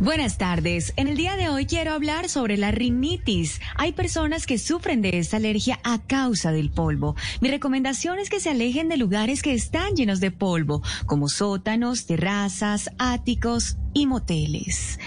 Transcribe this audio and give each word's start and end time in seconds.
Buenas 0.00 0.38
tardes. 0.38 0.94
En 0.96 1.08
el 1.08 1.16
día 1.18 1.36
de 1.36 1.50
hoy 1.50 1.66
quiero 1.66 1.92
hablar 1.92 2.30
sobre 2.30 2.56
la 2.56 2.70
rinitis. 2.70 3.60
Hay 3.76 3.92
personas 3.92 4.46
que 4.46 4.56
sufren 4.56 5.02
de 5.02 5.18
esta 5.18 5.36
alergia 5.36 5.78
a 5.84 5.98
causa 5.98 6.52
del 6.52 6.70
polvo. 6.70 7.16
Mi 7.42 7.50
recomendación 7.50 8.18
es 8.18 8.30
que 8.30 8.40
se 8.40 8.48
alejen 8.48 8.88
de 8.88 8.96
lugares 8.96 9.42
que 9.42 9.52
están 9.52 9.96
llenos 9.96 10.18
de 10.20 10.30
polvo, 10.30 10.80
como 11.04 11.28
sótanos, 11.28 12.06
terrazas, 12.06 12.88
áticos 12.96 13.76
y 13.92 14.06
moteles. 14.06 14.98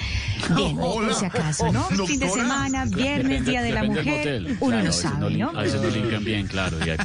Bien, 0.55 0.77
por 0.77 1.13
si 1.13 1.25
acaso, 1.25 1.71
¿no? 1.71 1.83
Fin 1.83 2.19
de 2.19 2.29
semana, 2.29 2.85
viernes, 2.85 3.45
Día 3.45 3.61
de 3.61 3.71
la 3.71 3.83
Mujer, 3.83 4.57
uno 4.59 4.83
no 4.83 4.91
sabe, 4.91 5.37
¿no? 5.37 5.49
A 5.49 5.61
veces 5.61 5.81
no 5.81 5.89
limpian 5.89 6.23
bien, 6.23 6.47
claro, 6.47 6.77
y 6.85 6.89
hay. 6.89 6.97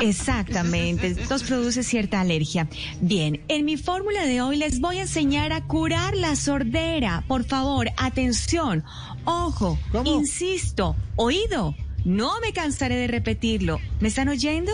Exactamente, 0.00 1.08
esto 1.08 1.36
produce 1.46 1.82
cierta 1.82 2.20
alergia. 2.20 2.68
Bien, 3.00 3.40
en 3.48 3.64
mi 3.64 3.76
fórmula 3.76 4.26
de 4.26 4.40
hoy 4.40 4.56
les 4.56 4.80
voy 4.80 4.98
a 4.98 5.02
enseñar 5.02 5.52
a 5.52 5.62
curar 5.62 6.16
la 6.16 6.36
sordera. 6.36 7.24
Por 7.26 7.44
favor, 7.44 7.88
atención, 7.96 8.84
ojo, 9.24 9.78
insisto, 10.04 10.96
oído, 11.16 11.74
no 12.06 12.40
me 12.40 12.52
cansaré 12.52 12.94
de 12.96 13.08
repetirlo. 13.08 13.80
¿Me 14.00 14.08
están 14.08 14.28
oyendo? 14.28 14.72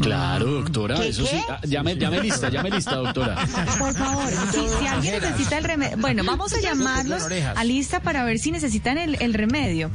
Claro, 0.00 0.46
doctora, 0.46 1.04
eso 1.04 1.24
sí. 1.24 1.36
Ah, 1.48 1.60
llame, 1.66 1.96
llame 1.96 2.20
lista, 2.20 2.50
llame 2.50 2.70
lista, 2.70 2.96
doctora. 2.96 3.36
Por 3.78 3.94
favor, 3.94 4.28
si, 4.52 4.68
si 4.68 4.86
alguien 4.86 5.20
necesita 5.20 5.56
el 5.58 5.64
remedio. 5.64 5.96
Bueno, 5.98 6.24
vamos 6.24 6.52
a 6.52 6.60
llamarlos 6.60 7.22
a 7.56 7.64
lista 7.64 8.00
para 8.00 8.24
ver 8.24 8.38
si 8.38 8.50
necesitan 8.50 8.98
el, 8.98 9.16
el 9.20 9.34
remedio. 9.34 9.90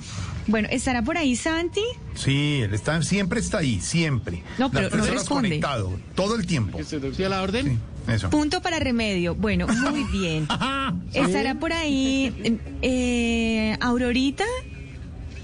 Bueno, 0.47 0.67
¿estará 0.71 1.03
por 1.03 1.17
ahí 1.17 1.35
Santi? 1.35 1.83
Sí, 2.15 2.61
él 2.61 2.73
está, 2.73 3.03
siempre 3.03 3.39
está 3.39 3.59
ahí, 3.59 3.79
siempre. 3.81 4.41
No, 4.57 4.71
pero 4.71 4.89
no 4.89 5.05
responde. 5.05 5.49
conectado, 5.49 5.99
todo 6.15 6.35
el 6.35 6.47
tiempo. 6.47 6.79
¿Sí 6.83 7.23
a 7.23 7.29
la 7.29 7.43
orden? 7.43 7.79
Eso. 8.07 8.31
Punto 8.31 8.61
para 8.61 8.79
remedio. 8.79 9.35
Bueno, 9.35 9.67
muy 9.67 10.03
bien. 10.05 10.47
¿Estará 11.13 11.55
por 11.59 11.73
ahí 11.73 12.59
eh, 12.81 13.77
Aurorita? 13.79 14.45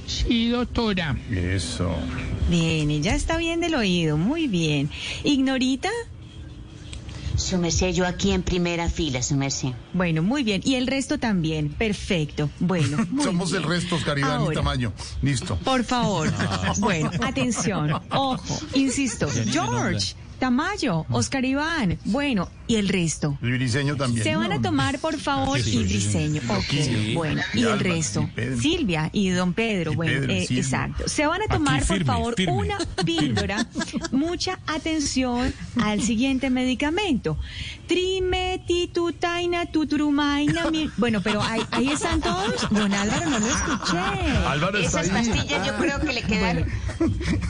Sí, 0.07 0.49
doctora. 0.49 1.17
Eso. 1.31 1.95
Bien, 2.49 2.91
ella 2.91 3.15
está 3.15 3.37
bien 3.37 3.59
del 3.59 3.75
oído, 3.75 4.17
muy 4.17 4.47
bien. 4.47 4.89
¿Ignorita? 5.23 5.89
Su 7.37 7.57
merced, 7.57 7.91
yo 7.93 8.07
aquí 8.07 8.31
en 8.31 8.43
primera 8.43 8.89
fila, 8.89 9.21
su 9.21 9.35
merced. 9.35 9.69
Bueno, 9.93 10.23
muy 10.23 10.43
bien. 10.43 10.61
Y 10.63 10.75
el 10.75 10.87
resto 10.87 11.17
también. 11.19 11.69
Perfecto. 11.69 12.49
Bueno, 12.59 13.05
muy 13.11 13.25
Somos 13.25 13.51
bien. 13.51 13.63
el 13.63 13.69
resto, 13.69 13.97
Iván 14.15 14.45
y 14.51 14.53
Tamayo. 14.55 14.93
Listo. 15.21 15.57
Por 15.57 15.83
favor. 15.83 16.31
Bueno, 16.79 17.09
atención. 17.21 17.91
Ojo, 18.11 18.59
insisto. 18.73 19.27
George, 19.47 20.15
Tamayo, 20.39 21.05
Oscar 21.09 21.45
Iván. 21.45 21.97
Bueno, 22.05 22.49
y 22.67 22.75
el 22.75 22.87
resto. 22.89 23.37
El 23.41 23.53
briseño 23.53 23.95
también. 23.95 24.23
Se 24.23 24.35
van 24.35 24.51
a 24.51 24.61
tomar, 24.61 24.99
por 24.99 25.17
favor, 25.19 25.59
y 25.59 25.83
Briseño. 25.83 26.41
Ok, 26.49 27.13
bueno. 27.15 27.41
Y 27.53 27.59
Y 27.59 27.63
el 27.63 27.67
Alba, 27.71 27.83
resto. 27.83 28.29
y. 28.35 28.59
Silvia 28.61 29.09
y 29.13 29.29
don 29.29 29.53
Pedro. 29.53 29.93
Y 29.93 29.95
Bueno, 29.95 30.19
Pedro, 30.21 30.33
y 30.33 30.37
eh, 30.37 30.47
exacto. 30.49 31.07
Se 31.07 31.25
van 31.25 31.41
a 31.41 31.47
tomar, 31.47 31.79
por 31.85 31.97
firme, 31.97 32.05
favor, 32.05 32.35
firme. 32.35 32.53
una 32.53 32.77
píldora. 33.05 33.67
Mucha 34.11 34.59
atención 34.67 35.53
al 35.81 36.01
siguiente 36.01 36.49
medicamento. 36.49 37.37
Trimetitutaina 39.11 39.65
tuturumaina. 39.67 40.69
mi- 40.71 40.89
Bueno, 40.97 41.21
pero 41.21 41.41
ahí, 41.41 41.61
ahí 41.71 41.89
están 41.91 42.21
todos. 42.21 42.67
Don 42.71 42.91
Álvaro, 42.93 43.29
no 43.29 43.39
lo 43.39 43.47
escuché. 43.47 43.97
Álvaro 44.47 44.77
está 44.79 45.01
Esas 45.01 45.15
ahí. 45.15 45.27
pastillas 45.29 45.67
yo 45.67 45.75
creo 45.77 45.99
que 45.99 46.13
le 46.13 46.21
quedan 46.23 46.65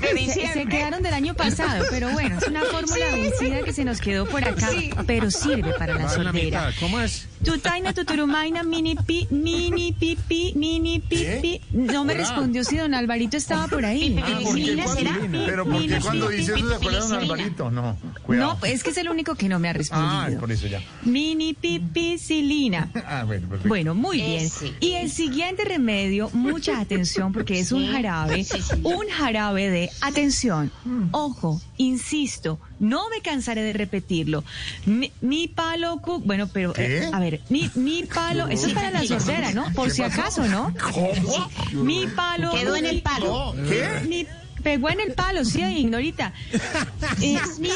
de 0.01 0.33
Se, 0.33 0.53
se 0.53 0.65
quedaron 0.65 1.01
del 1.01 1.13
año 1.13 1.33
pasado, 1.33 1.85
pero 1.89 2.09
bueno, 2.11 2.37
es 2.39 2.47
una 2.47 2.61
fórmula 2.63 3.05
vencida 3.13 3.61
que 3.63 3.73
se 3.73 3.85
nos 3.85 3.99
quedó 4.01 4.25
por 4.25 4.43
acá, 4.43 4.69
pero 5.07 5.31
sirve 5.31 5.73
para 5.77 5.93
la 5.95 6.09
sordera. 6.09 6.71
¿Cómo 6.79 6.99
es? 6.99 7.27
Tutaina, 7.45 7.93
tuturumaina, 7.93 8.63
mini 8.63 8.95
pi, 8.95 9.27
mini 9.29 9.93
pipi, 9.93 10.53
mini 10.55 10.99
pipi. 10.99 11.61
No 11.71 12.03
me 12.03 12.13
respondió 12.15 12.63
si 12.63 12.77
don 12.77 12.93
Alvarito 12.93 13.37
estaba 13.37 13.67
por 13.67 13.85
ahí. 13.85 14.17
Ah, 14.21 14.39
¿por 14.43 14.55
qué 14.55 14.61
Mini, 14.61 14.81
cuando- 14.81 15.11
pipi, 15.21 15.37
pero 15.45 15.65
¿por 15.65 15.85
qué 15.87 15.99
cuando 16.01 16.29
dice 16.29 16.53
eso 16.55 16.67
se 16.69 16.75
acuerda 16.75 16.99
de 16.99 17.07
don 17.07 17.13
Alvarito? 17.21 17.71
No, 17.71 17.97
cuidado. 18.23 18.57
No, 18.59 18.65
es 18.65 18.83
que 18.83 18.89
es 18.89 18.97
el 18.97 19.09
único 19.09 19.35
que 19.35 19.47
no 19.47 19.59
me 19.59 19.67
ha 19.67 19.71
Ah, 19.71 19.73
respondido. 19.73 20.39
por 20.39 20.51
eso 20.51 20.67
ya. 20.67 20.81
Mini 21.03 21.53
pipicilina. 21.53 22.89
Ah, 23.07 23.23
bueno, 23.23 23.47
perfecto. 23.47 23.69
Bueno, 23.69 23.93
muy 23.95 24.17
bien. 24.17 24.49
Y 24.79 24.93
el 24.93 25.11
siguiente 25.11 25.63
remedio, 25.63 26.29
mucha 26.33 26.79
atención 26.79 27.31
porque 27.31 27.59
es 27.59 27.71
un 27.71 27.85
jarabe, 27.91 28.45
un 28.83 29.07
jarabe 29.09 29.69
de 29.69 29.89
atención. 30.01 30.71
Ojo, 31.11 31.61
insisto, 31.77 32.59
no 32.79 33.09
me 33.09 33.21
cansaré 33.21 33.61
de 33.63 33.73
repetirlo. 33.73 34.43
Mi, 34.85 35.11
mi 35.21 35.47
palo, 35.47 35.99
cu- 36.01 36.19
bueno, 36.23 36.47
pero 36.51 36.73
eh, 36.77 37.09
a 37.11 37.19
ver, 37.19 37.41
mi, 37.49 37.69
mi 37.75 38.03
palo, 38.13 38.47
eso 38.47 38.67
es 38.67 38.73
para 38.73 38.91
la 38.91 39.03
sordera, 39.05 39.51
¿no? 39.53 39.71
Por 39.73 39.91
si 39.91 40.01
acaso, 40.03 40.47
¿no? 40.47 40.73
¿Cómo? 40.93 41.49
Mi 41.73 42.07
palo. 42.07 42.51
Quedó 42.51 42.75
en 42.75 42.85
el 42.85 43.01
palo. 43.01 43.55
¿Qué? 43.67 43.87
Mi, 44.07 44.27
pegó 44.63 44.89
en 44.89 44.99
el 44.99 45.13
palo, 45.13 45.45
sí, 45.45 45.61
ignorita. 45.61 46.33
Eh, 47.21 47.37
mi, 47.59 47.69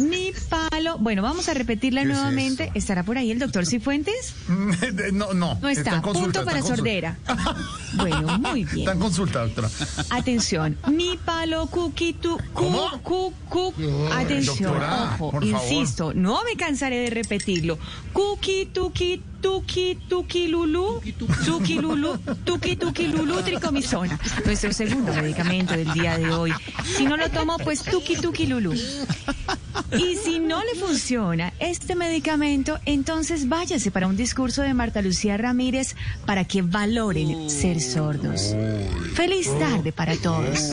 mi 0.00 0.32
palo. 0.48 0.98
Bueno, 0.98 1.22
vamos 1.22 1.48
a 1.48 1.54
repetirla 1.54 2.02
¿Qué 2.02 2.08
es 2.08 2.14
nuevamente. 2.14 2.70
¿Estará 2.74 3.02
por 3.02 3.18
ahí 3.18 3.30
el 3.30 3.38
doctor 3.38 3.66
Cifuentes? 3.66 4.34
No, 5.12 5.34
no. 5.34 5.58
No 5.60 5.68
está. 5.68 6.00
consulta, 6.00 6.40
Punto 6.40 6.44
para 6.44 6.58
está 6.58 6.76
sordera. 6.76 7.18
Bueno, 7.94 8.38
muy 8.38 8.64
bien. 8.64 8.78
Está 8.80 8.92
en 8.92 8.98
consulta, 8.98 9.40
doctora. 9.40 9.68
Atención. 10.10 10.78
Mi 10.90 11.18
palo 11.22 11.66
cookie 11.66 12.14
tu 12.14 12.38
cu, 12.54 12.72
cu, 13.02 13.34
cu. 13.48 13.74
Atención. 14.14 14.72
doctora, 14.72 15.04
Ojo, 15.04 15.30
favor. 15.30 15.44
insisto, 15.44 16.14
no 16.14 16.42
me 16.44 16.56
cansaré 16.56 17.00
de 17.00 17.10
repetirlo. 17.10 17.78
Cookie 18.14 18.66
tuki 18.72 19.20
tuki 19.42 19.98
tuki 20.08 20.48
lulu, 20.48 21.02
tuki 21.44 21.74
lulu, 21.78 22.16
tuki 22.44 22.76
tuki 22.76 23.08
lulu 23.08 23.42
tricomisona. 23.42 24.18
Nuestro 24.46 24.72
segundo 24.72 25.12
medicamento 25.12 25.74
del 25.74 25.92
día 25.92 26.16
de 26.16 26.30
hoy. 26.30 26.52
Si 26.96 27.04
no 27.04 27.16
lo 27.16 27.28
tomo, 27.28 27.58
pues 27.58 27.82
tuki 27.82 28.16
tuki 28.16 28.46
lulu. 28.46 28.72
Y 29.98 30.16
si 30.16 30.38
no 30.38 30.62
le 30.64 30.74
funciona 30.74 31.52
este 31.58 31.94
medicamento, 31.94 32.78
entonces 32.86 33.48
váyase 33.48 33.90
para 33.90 34.06
un 34.06 34.16
discurso 34.16 34.62
de 34.62 34.74
Marta 34.74 35.02
Lucía 35.02 35.36
Ramírez 35.36 35.94
para 36.26 36.44
que 36.44 36.62
valoren 36.62 37.50
ser 37.50 37.80
sordos. 37.80 38.54
Feliz 39.14 39.50
tarde 39.58 39.92
para 39.92 40.16
todos. 40.16 40.72